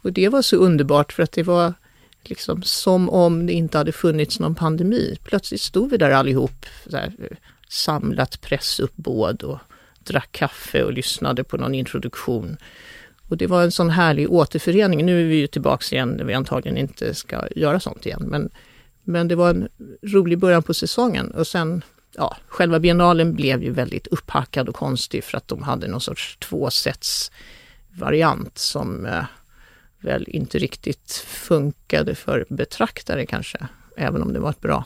[0.01, 1.73] Och det var så underbart för att det var
[2.29, 5.17] liksom som om det inte hade funnits någon pandemi.
[5.23, 7.13] Plötsligt stod vi där allihop, så här,
[7.69, 9.59] samlat pressuppbåd och
[10.03, 12.57] drack kaffe och lyssnade på någon introduktion.
[13.29, 15.05] Och det var en sån härlig återförening.
[15.05, 18.23] Nu är vi ju tillbaks igen när vi antagligen inte ska göra sånt igen.
[18.25, 18.49] Men,
[19.03, 19.67] men det var en
[20.01, 21.83] rolig början på säsongen och sen
[22.15, 26.37] ja, själva biennalen blev ju väldigt upphackad och konstig för att de hade någon sorts
[26.37, 29.23] tvåsättsvariant som eh,
[30.01, 34.85] väl inte riktigt funkade för betraktare kanske, även om det var ett bra,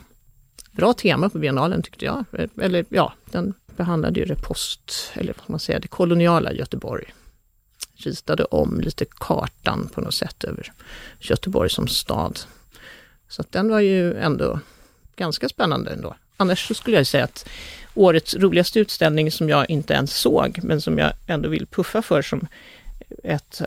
[0.72, 2.24] bra tema på biennalen tyckte jag.
[2.60, 7.14] Eller ja, den behandlade ju det post, eller vad man säger, det koloniala Göteborg.
[7.94, 10.72] Ritade om lite kartan på något sätt över
[11.18, 12.40] Göteborg som stad.
[13.28, 14.60] Så att den var ju ändå
[15.16, 16.16] ganska spännande ändå.
[16.36, 17.48] Annars så skulle jag säga att
[17.94, 22.22] årets roligaste utställning som jag inte ens såg, men som jag ändå vill puffa för
[22.22, 22.46] som
[23.22, 23.62] ett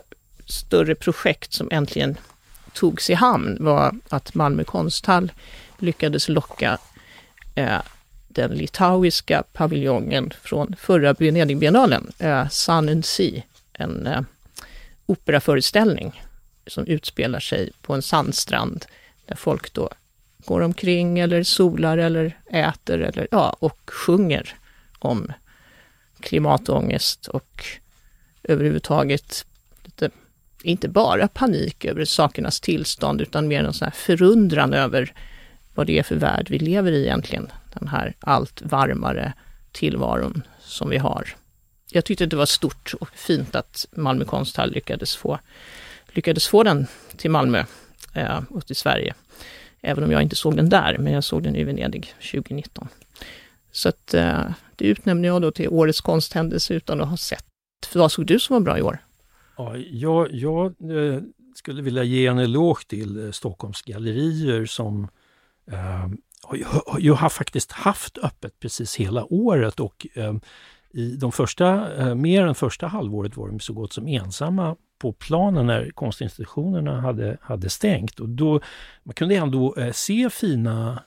[0.50, 2.16] större projekt som äntligen
[2.72, 5.32] togs i hamn var att Malmö konsthall
[5.78, 6.78] lyckades locka
[7.54, 7.80] eh,
[8.28, 14.20] den litauiska paviljongen från förra Venedigbiennalen, eh, Sun and Sea, en eh,
[15.06, 16.22] operaföreställning
[16.66, 18.86] som utspelar sig på en sandstrand
[19.26, 19.90] där folk då
[20.44, 24.54] går omkring eller solar eller äter eller ja, och sjunger
[24.98, 25.32] om
[26.20, 27.64] klimatångest och
[28.42, 29.46] överhuvudtaget
[30.62, 35.12] inte bara panik över sakernas tillstånd utan mer en sån här förundran över
[35.74, 37.52] vad det är för värld vi lever i egentligen.
[37.78, 39.32] Den här allt varmare
[39.72, 41.28] tillvaron som vi har.
[41.90, 45.38] Jag tyckte det var stort och fint att Malmö konsthall lyckades få,
[46.08, 47.64] lyckades få den till Malmö
[48.14, 49.14] eh, och till Sverige.
[49.80, 52.88] Även om jag inte såg den där, men jag såg den i Venedig 2019.
[53.72, 54.44] Så att, eh,
[54.76, 57.44] det utnämner jag då till årets konsthändelse utan att ha sett.
[57.86, 58.98] För vad såg du som var bra i år?
[59.60, 61.22] Ja, jag, jag eh,
[61.54, 65.08] skulle vilja ge en eloge till eh, Stockholms gallerier som
[65.70, 66.08] eh,
[66.98, 70.34] jag har faktiskt haft öppet precis hela året och eh,
[70.90, 75.12] i de första, eh, mer än första halvåret var de så gott som ensamma på
[75.12, 78.20] planen när konstinstitutionerna hade, hade stängt.
[78.20, 78.60] Och då,
[79.02, 81.02] man kunde ändå eh, se fina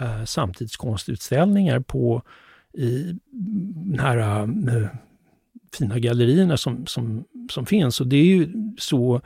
[0.00, 2.22] eh, samtidskonstutställningar på
[2.72, 4.48] i de här
[5.78, 8.00] fina gallerierna som, som, som finns.
[8.00, 9.20] Och det är ju så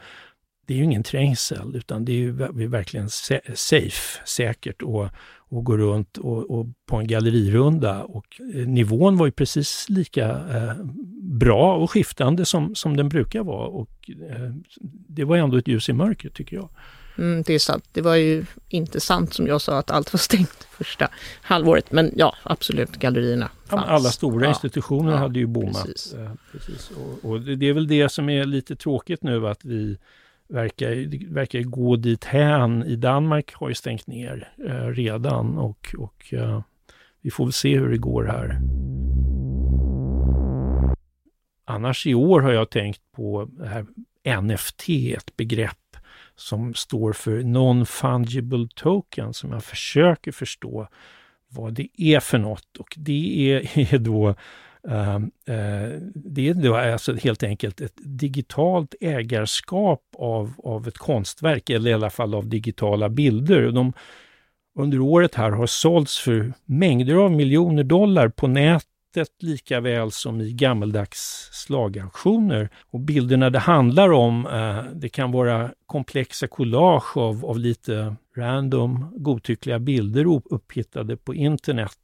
[0.67, 2.33] det är ju ingen trängsel utan det är ju
[2.69, 3.09] verkligen
[3.55, 5.13] safe, säkert att
[5.49, 8.05] och gå runt och, och, på en gallerirunda.
[8.05, 10.85] Och eh, nivån var ju precis lika eh,
[11.23, 13.67] bra och skiftande som, som den brukar vara.
[13.67, 14.55] Och eh,
[15.09, 16.69] det var ändå ett ljus i mörkret tycker jag.
[17.19, 17.85] Mm, det är sant.
[17.93, 21.09] Det var ju inte sant som jag sa att allt var stängt första
[21.43, 21.93] halvåret.
[21.93, 23.85] Men ja, absolut, gallerierna fanns.
[23.87, 24.49] Ja, alla stora ja.
[24.49, 25.87] institutioner ja, hade ju bommat.
[25.87, 26.15] Precis.
[26.15, 26.91] Eh, precis.
[26.91, 29.99] Och, och, det är väl det som är lite tråkigt nu att vi
[30.49, 32.85] verkar, verkar gå dit hän.
[32.85, 36.63] I Danmark har ju stängt ner eh, redan och, och eh,
[37.21, 38.61] vi får väl se hur det går här.
[41.65, 43.87] Annars i år har jag tänkt på det här
[44.41, 45.77] NFT, ett begrepp
[46.37, 50.89] som står för Non-Fungible Token, som jag försöker förstå
[51.49, 52.77] vad det är för något.
[52.79, 54.35] Och det är, är då
[54.89, 61.71] Uh, uh, det är då alltså helt enkelt ett digitalt ägarskap av, av ett konstverk,
[61.71, 63.71] eller i alla fall av digitala bilder.
[63.71, 63.93] De,
[64.79, 68.96] under året här har sålts för mängder av miljoner dollar på nätet
[69.39, 72.69] lika väl som i gammeldags slagauktioner.
[72.91, 79.13] Och bilderna det handlar om, eh, det kan vara komplexa collage av, av lite random,
[79.17, 81.99] godtyckliga bilder upphittade på internet.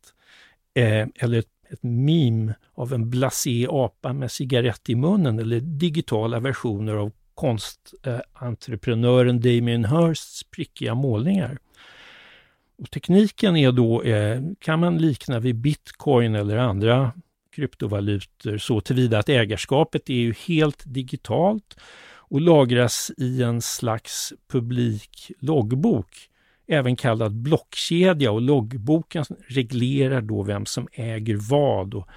[0.74, 6.40] Eh, eller ett ett meme av en blasé apa med cigarett i munnen eller digitala
[6.40, 11.58] versioner av konstentreprenören Damien Hirsts prickiga målningar.
[12.82, 17.12] Och tekniken är då, eh, kan man likna vid bitcoin eller andra
[17.54, 21.76] kryptovalutor så tillvida att ägarskapet är ju helt digitalt
[22.14, 26.28] och lagras i en slags publik loggbok
[26.66, 32.08] även kallad blockkedja och loggboken reglerar då vem som äger vad och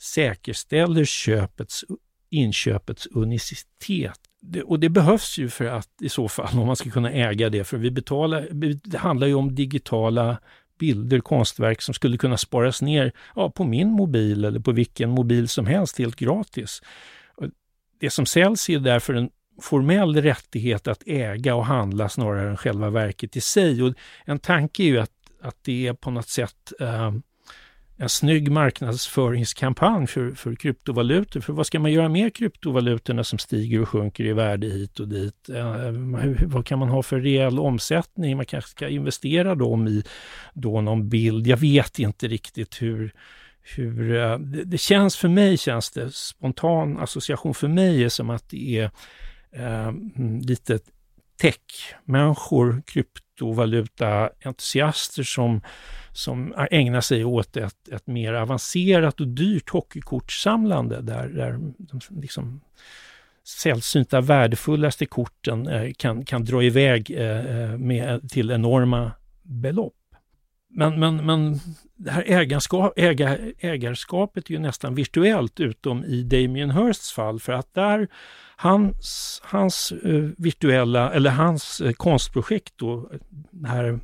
[0.00, 1.84] säkerställer köpets,
[2.30, 4.20] inköpets unicitet.
[4.44, 7.50] Det, och det behövs ju för att i så fall, om man ska kunna äga
[7.50, 8.48] det, för vi betalar,
[8.84, 10.38] det handlar ju om digitala
[10.78, 15.48] bilder, konstverk som skulle kunna sparas ner ja, på min mobil eller på vilken mobil
[15.48, 16.82] som helst helt gratis.
[18.00, 22.90] Det som säljs är därför en formell rättighet att äga och handla snarare än själva
[22.90, 23.82] verket i sig.
[23.82, 27.12] Och en tanke är ju att, att det är på något sätt eh,
[27.96, 31.40] en snygg marknadsföringskampanj för, för kryptovalutor.
[31.40, 35.08] För vad ska man göra med kryptovalutorna som stiger och sjunker i värde hit och
[35.08, 35.48] dit?
[35.48, 35.72] Eh,
[36.20, 38.36] hur, vad kan man ha för reell omsättning?
[38.36, 40.04] Man kanske ska investera dem i
[40.54, 41.46] då någon bild.
[41.46, 43.12] Jag vet inte riktigt hur
[43.62, 48.30] hur, eh, det, det känns för mig, känns det, spontan association för mig är som
[48.30, 48.90] att det är
[49.52, 50.78] eh, mm, lite
[51.40, 52.82] techmänniskor,
[53.42, 55.60] kryptovalutaentusiaster som,
[56.12, 62.60] som ägnar sig åt ett, ett mer avancerat och dyrt hockeykortsamlande där, där de liksom
[63.44, 69.94] sällsynta värdefullaste korten eh, kan, kan dra iväg eh, eh, med, till enorma belopp.
[70.74, 71.60] Men, men, men
[71.96, 77.52] det här ägarskap, ägar, ägarskapet är ju nästan virtuellt utom i Damien Hirsts fall för
[77.52, 78.08] att där
[78.56, 83.10] Hans, hans eh, virtuella, eller hans eh, konstprojekt då,
[83.66, 84.00] här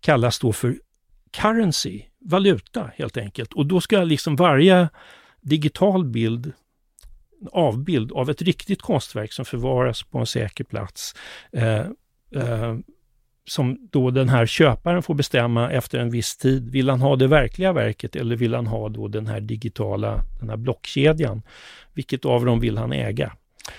[0.00, 0.78] kallas då för
[1.30, 3.52] currency, valuta helt enkelt.
[3.52, 4.88] Och då ska liksom varje
[5.40, 6.52] digital bild
[7.52, 11.14] avbild av ett riktigt konstverk som förvaras på en säker plats
[11.52, 11.86] eh,
[12.34, 12.76] eh,
[13.48, 16.70] som då den här köparen får bestämma efter en viss tid.
[16.70, 20.50] Vill han ha det verkliga verket eller vill han ha då den här digitala, den
[20.50, 21.42] här blockkedjan?
[21.94, 23.32] Vilket av dem vill han äga?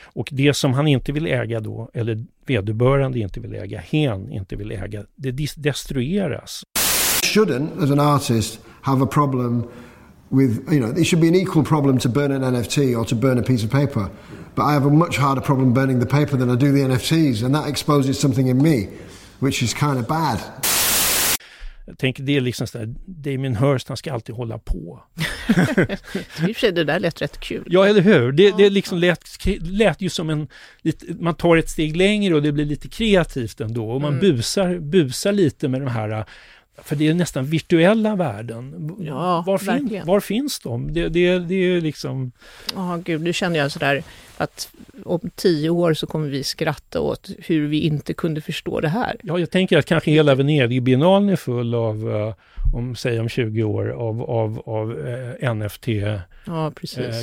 [0.04, 4.56] Och det som han inte vill äga då, eller vederbörande inte vill äga, hen inte
[4.56, 6.64] vill äga, det destrueras.
[7.24, 9.64] Shouldn't, as an artist, have a problem
[10.30, 13.16] with, you know, it should be an equal problem to burn an NFT or to
[13.16, 14.08] burn a piece of paper.
[14.56, 17.44] But I have a much harder problem burning the paper than I do the NFTs,
[17.44, 18.88] and that exposes something in me,
[19.40, 20.40] which is kind of bad.
[21.86, 25.04] Jag tänker det är liksom sådär, Damien Hirst, han ska alltid hålla på.
[25.18, 27.64] I och för sig, det där lät rätt kul.
[27.68, 28.32] Ja, eller hur?
[28.32, 30.48] Det, det liksom lät, lät ju som en...
[31.20, 33.92] Man tar ett steg längre och det blir lite kreativt ändå.
[33.92, 34.20] Och man mm.
[34.20, 36.26] busar, busar lite med de här
[36.78, 38.96] för det är nästan virtuella värden.
[39.00, 40.94] Ja, var, fin, var finns de?
[40.94, 42.32] Det, det, det är liksom...
[42.76, 44.04] Ja, oh, gud, nu känner jag sådär
[44.38, 44.70] att
[45.06, 49.16] om tio år så kommer vi skratta åt hur vi inte kunde förstå det här.
[49.24, 52.34] Ja, jag tänker att kanske hela Venedigbiennalen är full av, uh,
[52.74, 55.88] om, säg om 20 år, av, av, av uh, eh, NFT
[56.46, 56.72] ja,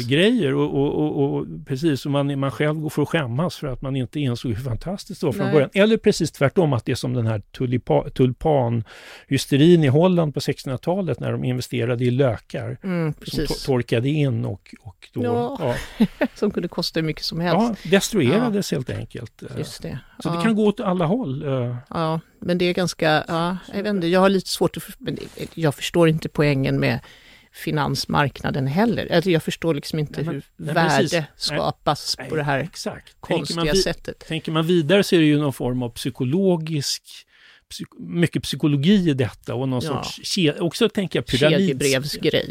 [0.08, 0.54] grejer.
[0.54, 3.82] Och, och, och, och, precis, och man, man själv går för att skämmas för att
[3.82, 5.54] man inte insåg hur fantastiskt det var från Nej.
[5.54, 5.70] början.
[5.74, 11.20] Eller precis tvärtom, att det är som den här tulipa, tulpanhysterin i Holland på 1600-talet
[11.20, 15.24] när de investerade i lökar mm, som to torkade in och, och då...
[15.24, 15.74] Ja.
[15.98, 16.16] ja.
[16.34, 17.80] som kunde kosta hur mycket som helst.
[17.84, 18.78] Ja, destruerades ja.
[18.78, 19.42] helt enkelt.
[19.58, 19.98] Just det.
[20.18, 20.36] Så ja.
[20.36, 21.42] det kan gå åt alla håll.
[21.42, 21.76] Eh.
[21.90, 25.18] Ja, men det är ganska, ja, jag vet inte, jag har lite svårt att, men
[25.54, 27.00] jag förstår inte poängen med
[27.52, 29.12] finansmarknaden heller.
[29.12, 31.24] Alltså jag förstår liksom inte nej, hur nej, värde precis.
[31.36, 33.16] skapas nej, på det här exakt.
[33.20, 34.18] konstiga tänker sättet.
[34.28, 37.02] Tänker man vidare så är det ju någon form av psykologisk
[37.98, 40.04] mycket psykologi i detta och någon ja.
[40.04, 42.02] sorts, också tänker jag pyramidspel,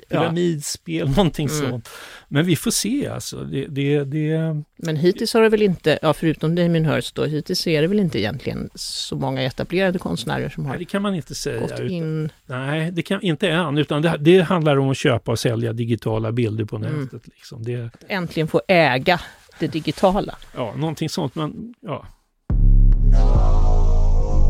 [0.09, 1.05] pyramidspel ja.
[1.05, 1.69] någonting mm.
[1.69, 1.89] sånt.
[2.27, 3.43] Men vi får se alltså.
[3.43, 7.67] Det, det, det, Men hittills har det väl inte, ja, förutom Damien Hirst då, hittills
[7.67, 11.15] är det väl inte egentligen så många etablerade konstnärer som har nej, det kan man
[11.15, 11.61] inte säga.
[11.61, 12.31] gått in...
[12.45, 16.31] nej, det kan inte än, utan det, det, handlar om att köpa och sälja digitala
[16.31, 16.91] bilder på mm.
[16.91, 17.11] nätet.
[17.13, 17.21] Mm.
[17.35, 17.63] Liksom.
[17.63, 17.89] Det...
[18.07, 19.19] Äntligen få äga
[19.59, 20.37] det digitala.
[20.55, 22.05] Ja, någonting sånt, men ja.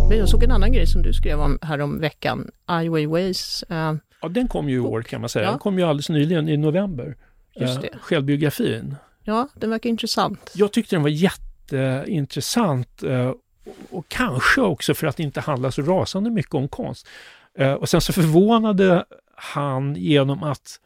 [0.10, 3.64] Men jag såg en annan grej som du skrev om här om veckan, Ai Weiweis.
[3.72, 5.46] Uh, ja, den kom ju i år kan man säga.
[5.46, 5.52] Ja.
[5.52, 7.16] Den kom ju alldeles nyligen i november.
[7.56, 7.88] Just det.
[7.88, 8.96] Uh, självbiografin.
[9.24, 10.52] Ja, den verkar intressant.
[10.56, 13.34] Jag tyckte den var jätteintressant uh,
[13.90, 17.08] och kanske också för att det inte handlar så rasande mycket om konst.
[17.60, 20.80] Uh, och sen så förvånade han genom att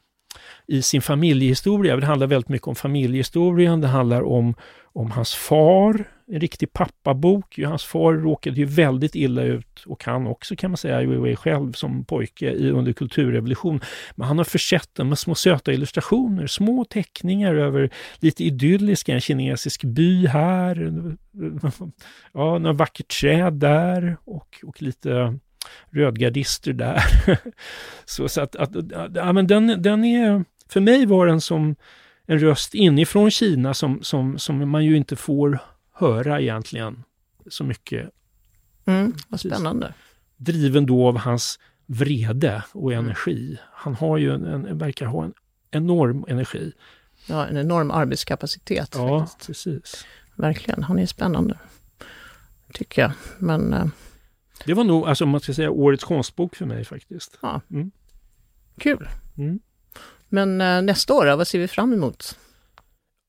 [0.68, 4.56] i sin familjehistoria, det handlar väldigt mycket om familjehistorien, det handlar om,
[4.94, 7.60] om hans far, en riktig pappabok.
[7.60, 11.36] Hans far råkade ju väldigt illa ut och han också kan man säga, Ai Weiwei
[11.36, 13.82] själv som pojke i, under kulturrevolution.
[14.16, 19.22] Men han har försett den med små söta illustrationer, små teckningar över lite idylliska, en
[19.22, 20.76] kinesisk by här,
[22.34, 25.40] ja, några vackert träd där och, och lite
[25.90, 27.04] rödgardister där.
[28.06, 28.72] så, så att, att,
[29.16, 31.76] ja, men den, den är, för mig var den som
[32.28, 35.60] en röst inifrån Kina som, som, som man ju inte får
[35.94, 37.04] höra egentligen
[37.48, 38.10] så mycket.
[38.86, 39.94] Mm, vad spännande.
[40.38, 43.06] Driven då av hans vrede och mm.
[43.06, 43.58] energi.
[43.74, 45.34] Han har ju en, en, verkar ha en
[45.72, 46.74] enorm energi.
[47.28, 48.96] Ja, en enorm arbetskapacitet.
[48.96, 49.48] Ja, faktiskt.
[49.48, 50.06] precis.
[50.36, 51.58] Verkligen, han är spännande.
[52.74, 53.12] Tycker jag.
[53.38, 53.74] Men...
[53.74, 53.86] Eh...
[54.66, 57.38] Det var nog, alltså, om man ska säga, årets konstbok för mig faktiskt.
[57.42, 57.62] Ja.
[57.72, 57.92] Mm.
[58.78, 59.10] Kul.
[59.38, 59.60] Mm.
[60.30, 62.38] Men eh, nästa år, vad ser vi fram emot?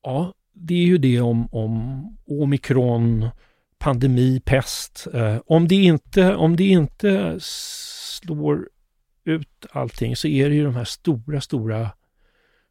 [0.03, 3.29] Ja, det är ju det om, om omikron,
[3.79, 5.07] pandemi, pest.
[5.15, 8.69] Eh, om, det inte, om det inte slår
[9.25, 11.91] ut allting så är det ju de här stora, stora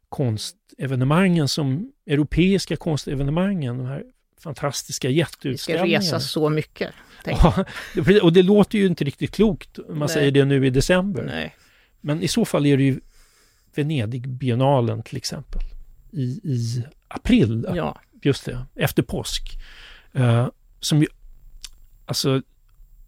[0.08, 4.04] konstevenemangen som europeiska konstevenemangen, de här
[4.40, 5.98] fantastiska jätteutställningarna.
[5.98, 6.90] Vi ska resa så mycket.
[7.26, 7.64] Ja,
[8.22, 10.08] och det låter ju inte riktigt klokt om man Nej.
[10.08, 11.22] säger det nu i december.
[11.22, 11.54] Nej.
[12.00, 13.00] Men i så fall är det ju
[13.74, 15.62] Venedigbiennalen till exempel
[16.12, 17.66] i, i april.
[17.74, 18.00] Ja.
[18.22, 19.58] Just det, efter påsk.
[20.16, 20.48] Uh,
[20.80, 21.06] som ju,
[22.06, 22.42] alltså,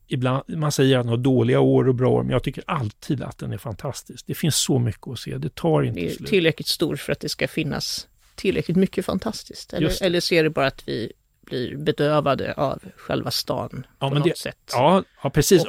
[0.06, 3.22] ibland, man säger att den har dåliga år och bra år, men jag tycker alltid
[3.22, 4.26] att den är fantastisk.
[4.26, 6.28] Det finns så mycket att se, det tar inte det är slut.
[6.28, 9.72] Tillräckligt stor för att det ska finnas tillräckligt mycket fantastiskt.
[9.72, 14.24] Eller, eller ser det bara att vi blir bedövade av själva stan ja, på något
[14.24, 14.72] det, sätt.
[14.72, 15.64] Ja, ja precis.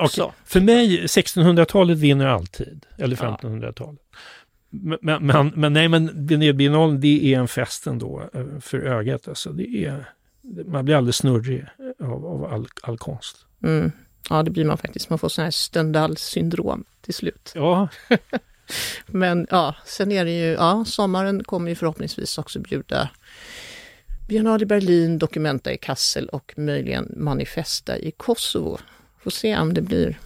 [0.46, 4.00] För mig, 1600-talet vinner alltid, eller 1500-talet.
[4.12, 4.18] Ja.
[4.70, 9.28] Men, men, men, nej, men Venedigbiennalen det är en fest ändå eh, för ögat.
[9.28, 10.10] Alltså, det är,
[10.66, 11.66] man blir alldeles snurrig
[12.00, 13.38] av, av all, all konst.
[13.64, 13.92] Mm.
[14.30, 15.10] Ja, det blir man faktiskt.
[15.10, 17.52] Man får sån här Stendhal-syndrom till slut.
[17.56, 17.88] Ja.
[19.06, 23.10] men ja, sen är det ju, ja, sommaren kommer ju förhoppningsvis också bjuda
[24.28, 28.78] Biennale i Berlin, Documenta i Kassel och möjligen Manifesta i Kosovo.
[29.20, 30.20] får se om det blir...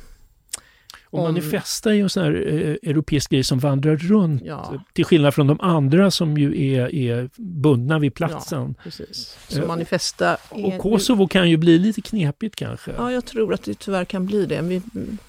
[1.12, 4.42] Och Om- Manifesta är ju en sån här eh, europeisk grej som vandrar runt.
[4.46, 4.84] Ja.
[4.94, 8.76] Till skillnad från de andra som ju är, är bundna vid platsen.
[8.84, 9.38] Precis.
[9.48, 10.38] Så Eh, manifesta...
[10.50, 12.92] Och är- Kosovo kan ju bli lite knepigt kanske.
[12.98, 14.62] Ja, jag tror att det tyvärr kan bli det.
[14.62, 14.82] Vi,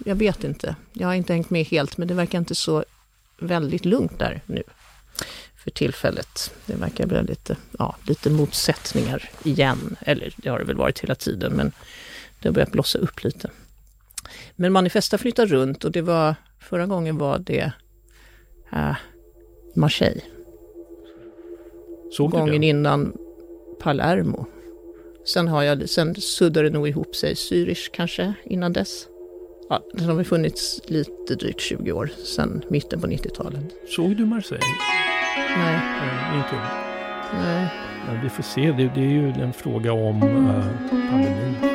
[0.04, 0.76] jag vet inte.
[0.92, 2.84] Jag har inte hängt med helt, men det verkar inte så
[3.38, 4.62] väldigt lugnt där nu
[5.56, 6.54] för tillfället.
[6.66, 9.96] Det verkar bli lite, ja, lite motsättningar igen.
[10.00, 11.72] Eller det har det väl varit hela tiden, men
[12.40, 13.50] det har börjat blossa upp lite.
[14.56, 17.72] Men Manifesta flyttar runt och det var, förra gången var det
[18.72, 18.96] äh,
[19.76, 20.20] Marseille.
[22.12, 22.66] Såg du gången det?
[22.66, 23.16] innan
[23.80, 24.46] Palermo.
[25.26, 29.06] Sen, har jag, sen suddade det nog ihop sig Zürich kanske innan dess.
[29.68, 33.60] Ja, den har väl funnits lite drygt 20 år sedan mitten på 90-talet.
[33.88, 34.64] Såg du Marseille?
[35.56, 36.64] Nej, Nej, inte jag.
[37.42, 37.68] nej.
[38.06, 38.60] Ja, vi får se.
[38.60, 40.64] Det, det är ju en fråga om uh,
[41.10, 41.71] pandemin.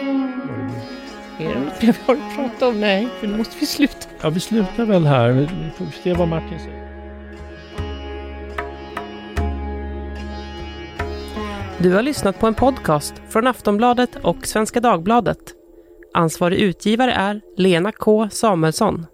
[1.40, 2.80] Är det något mer vi har att prata om?
[2.80, 4.08] Nej, för nu måste vi sluta.
[4.22, 5.30] Ja, vi slutar väl här.
[5.30, 6.88] Vi vi får se vad Martin säger.
[11.78, 15.38] Du har lyssnat på en podcast från Aftonbladet och Svenska Dagbladet.
[16.14, 19.06] Ansvarig utgivare är Lena K Samuelsson.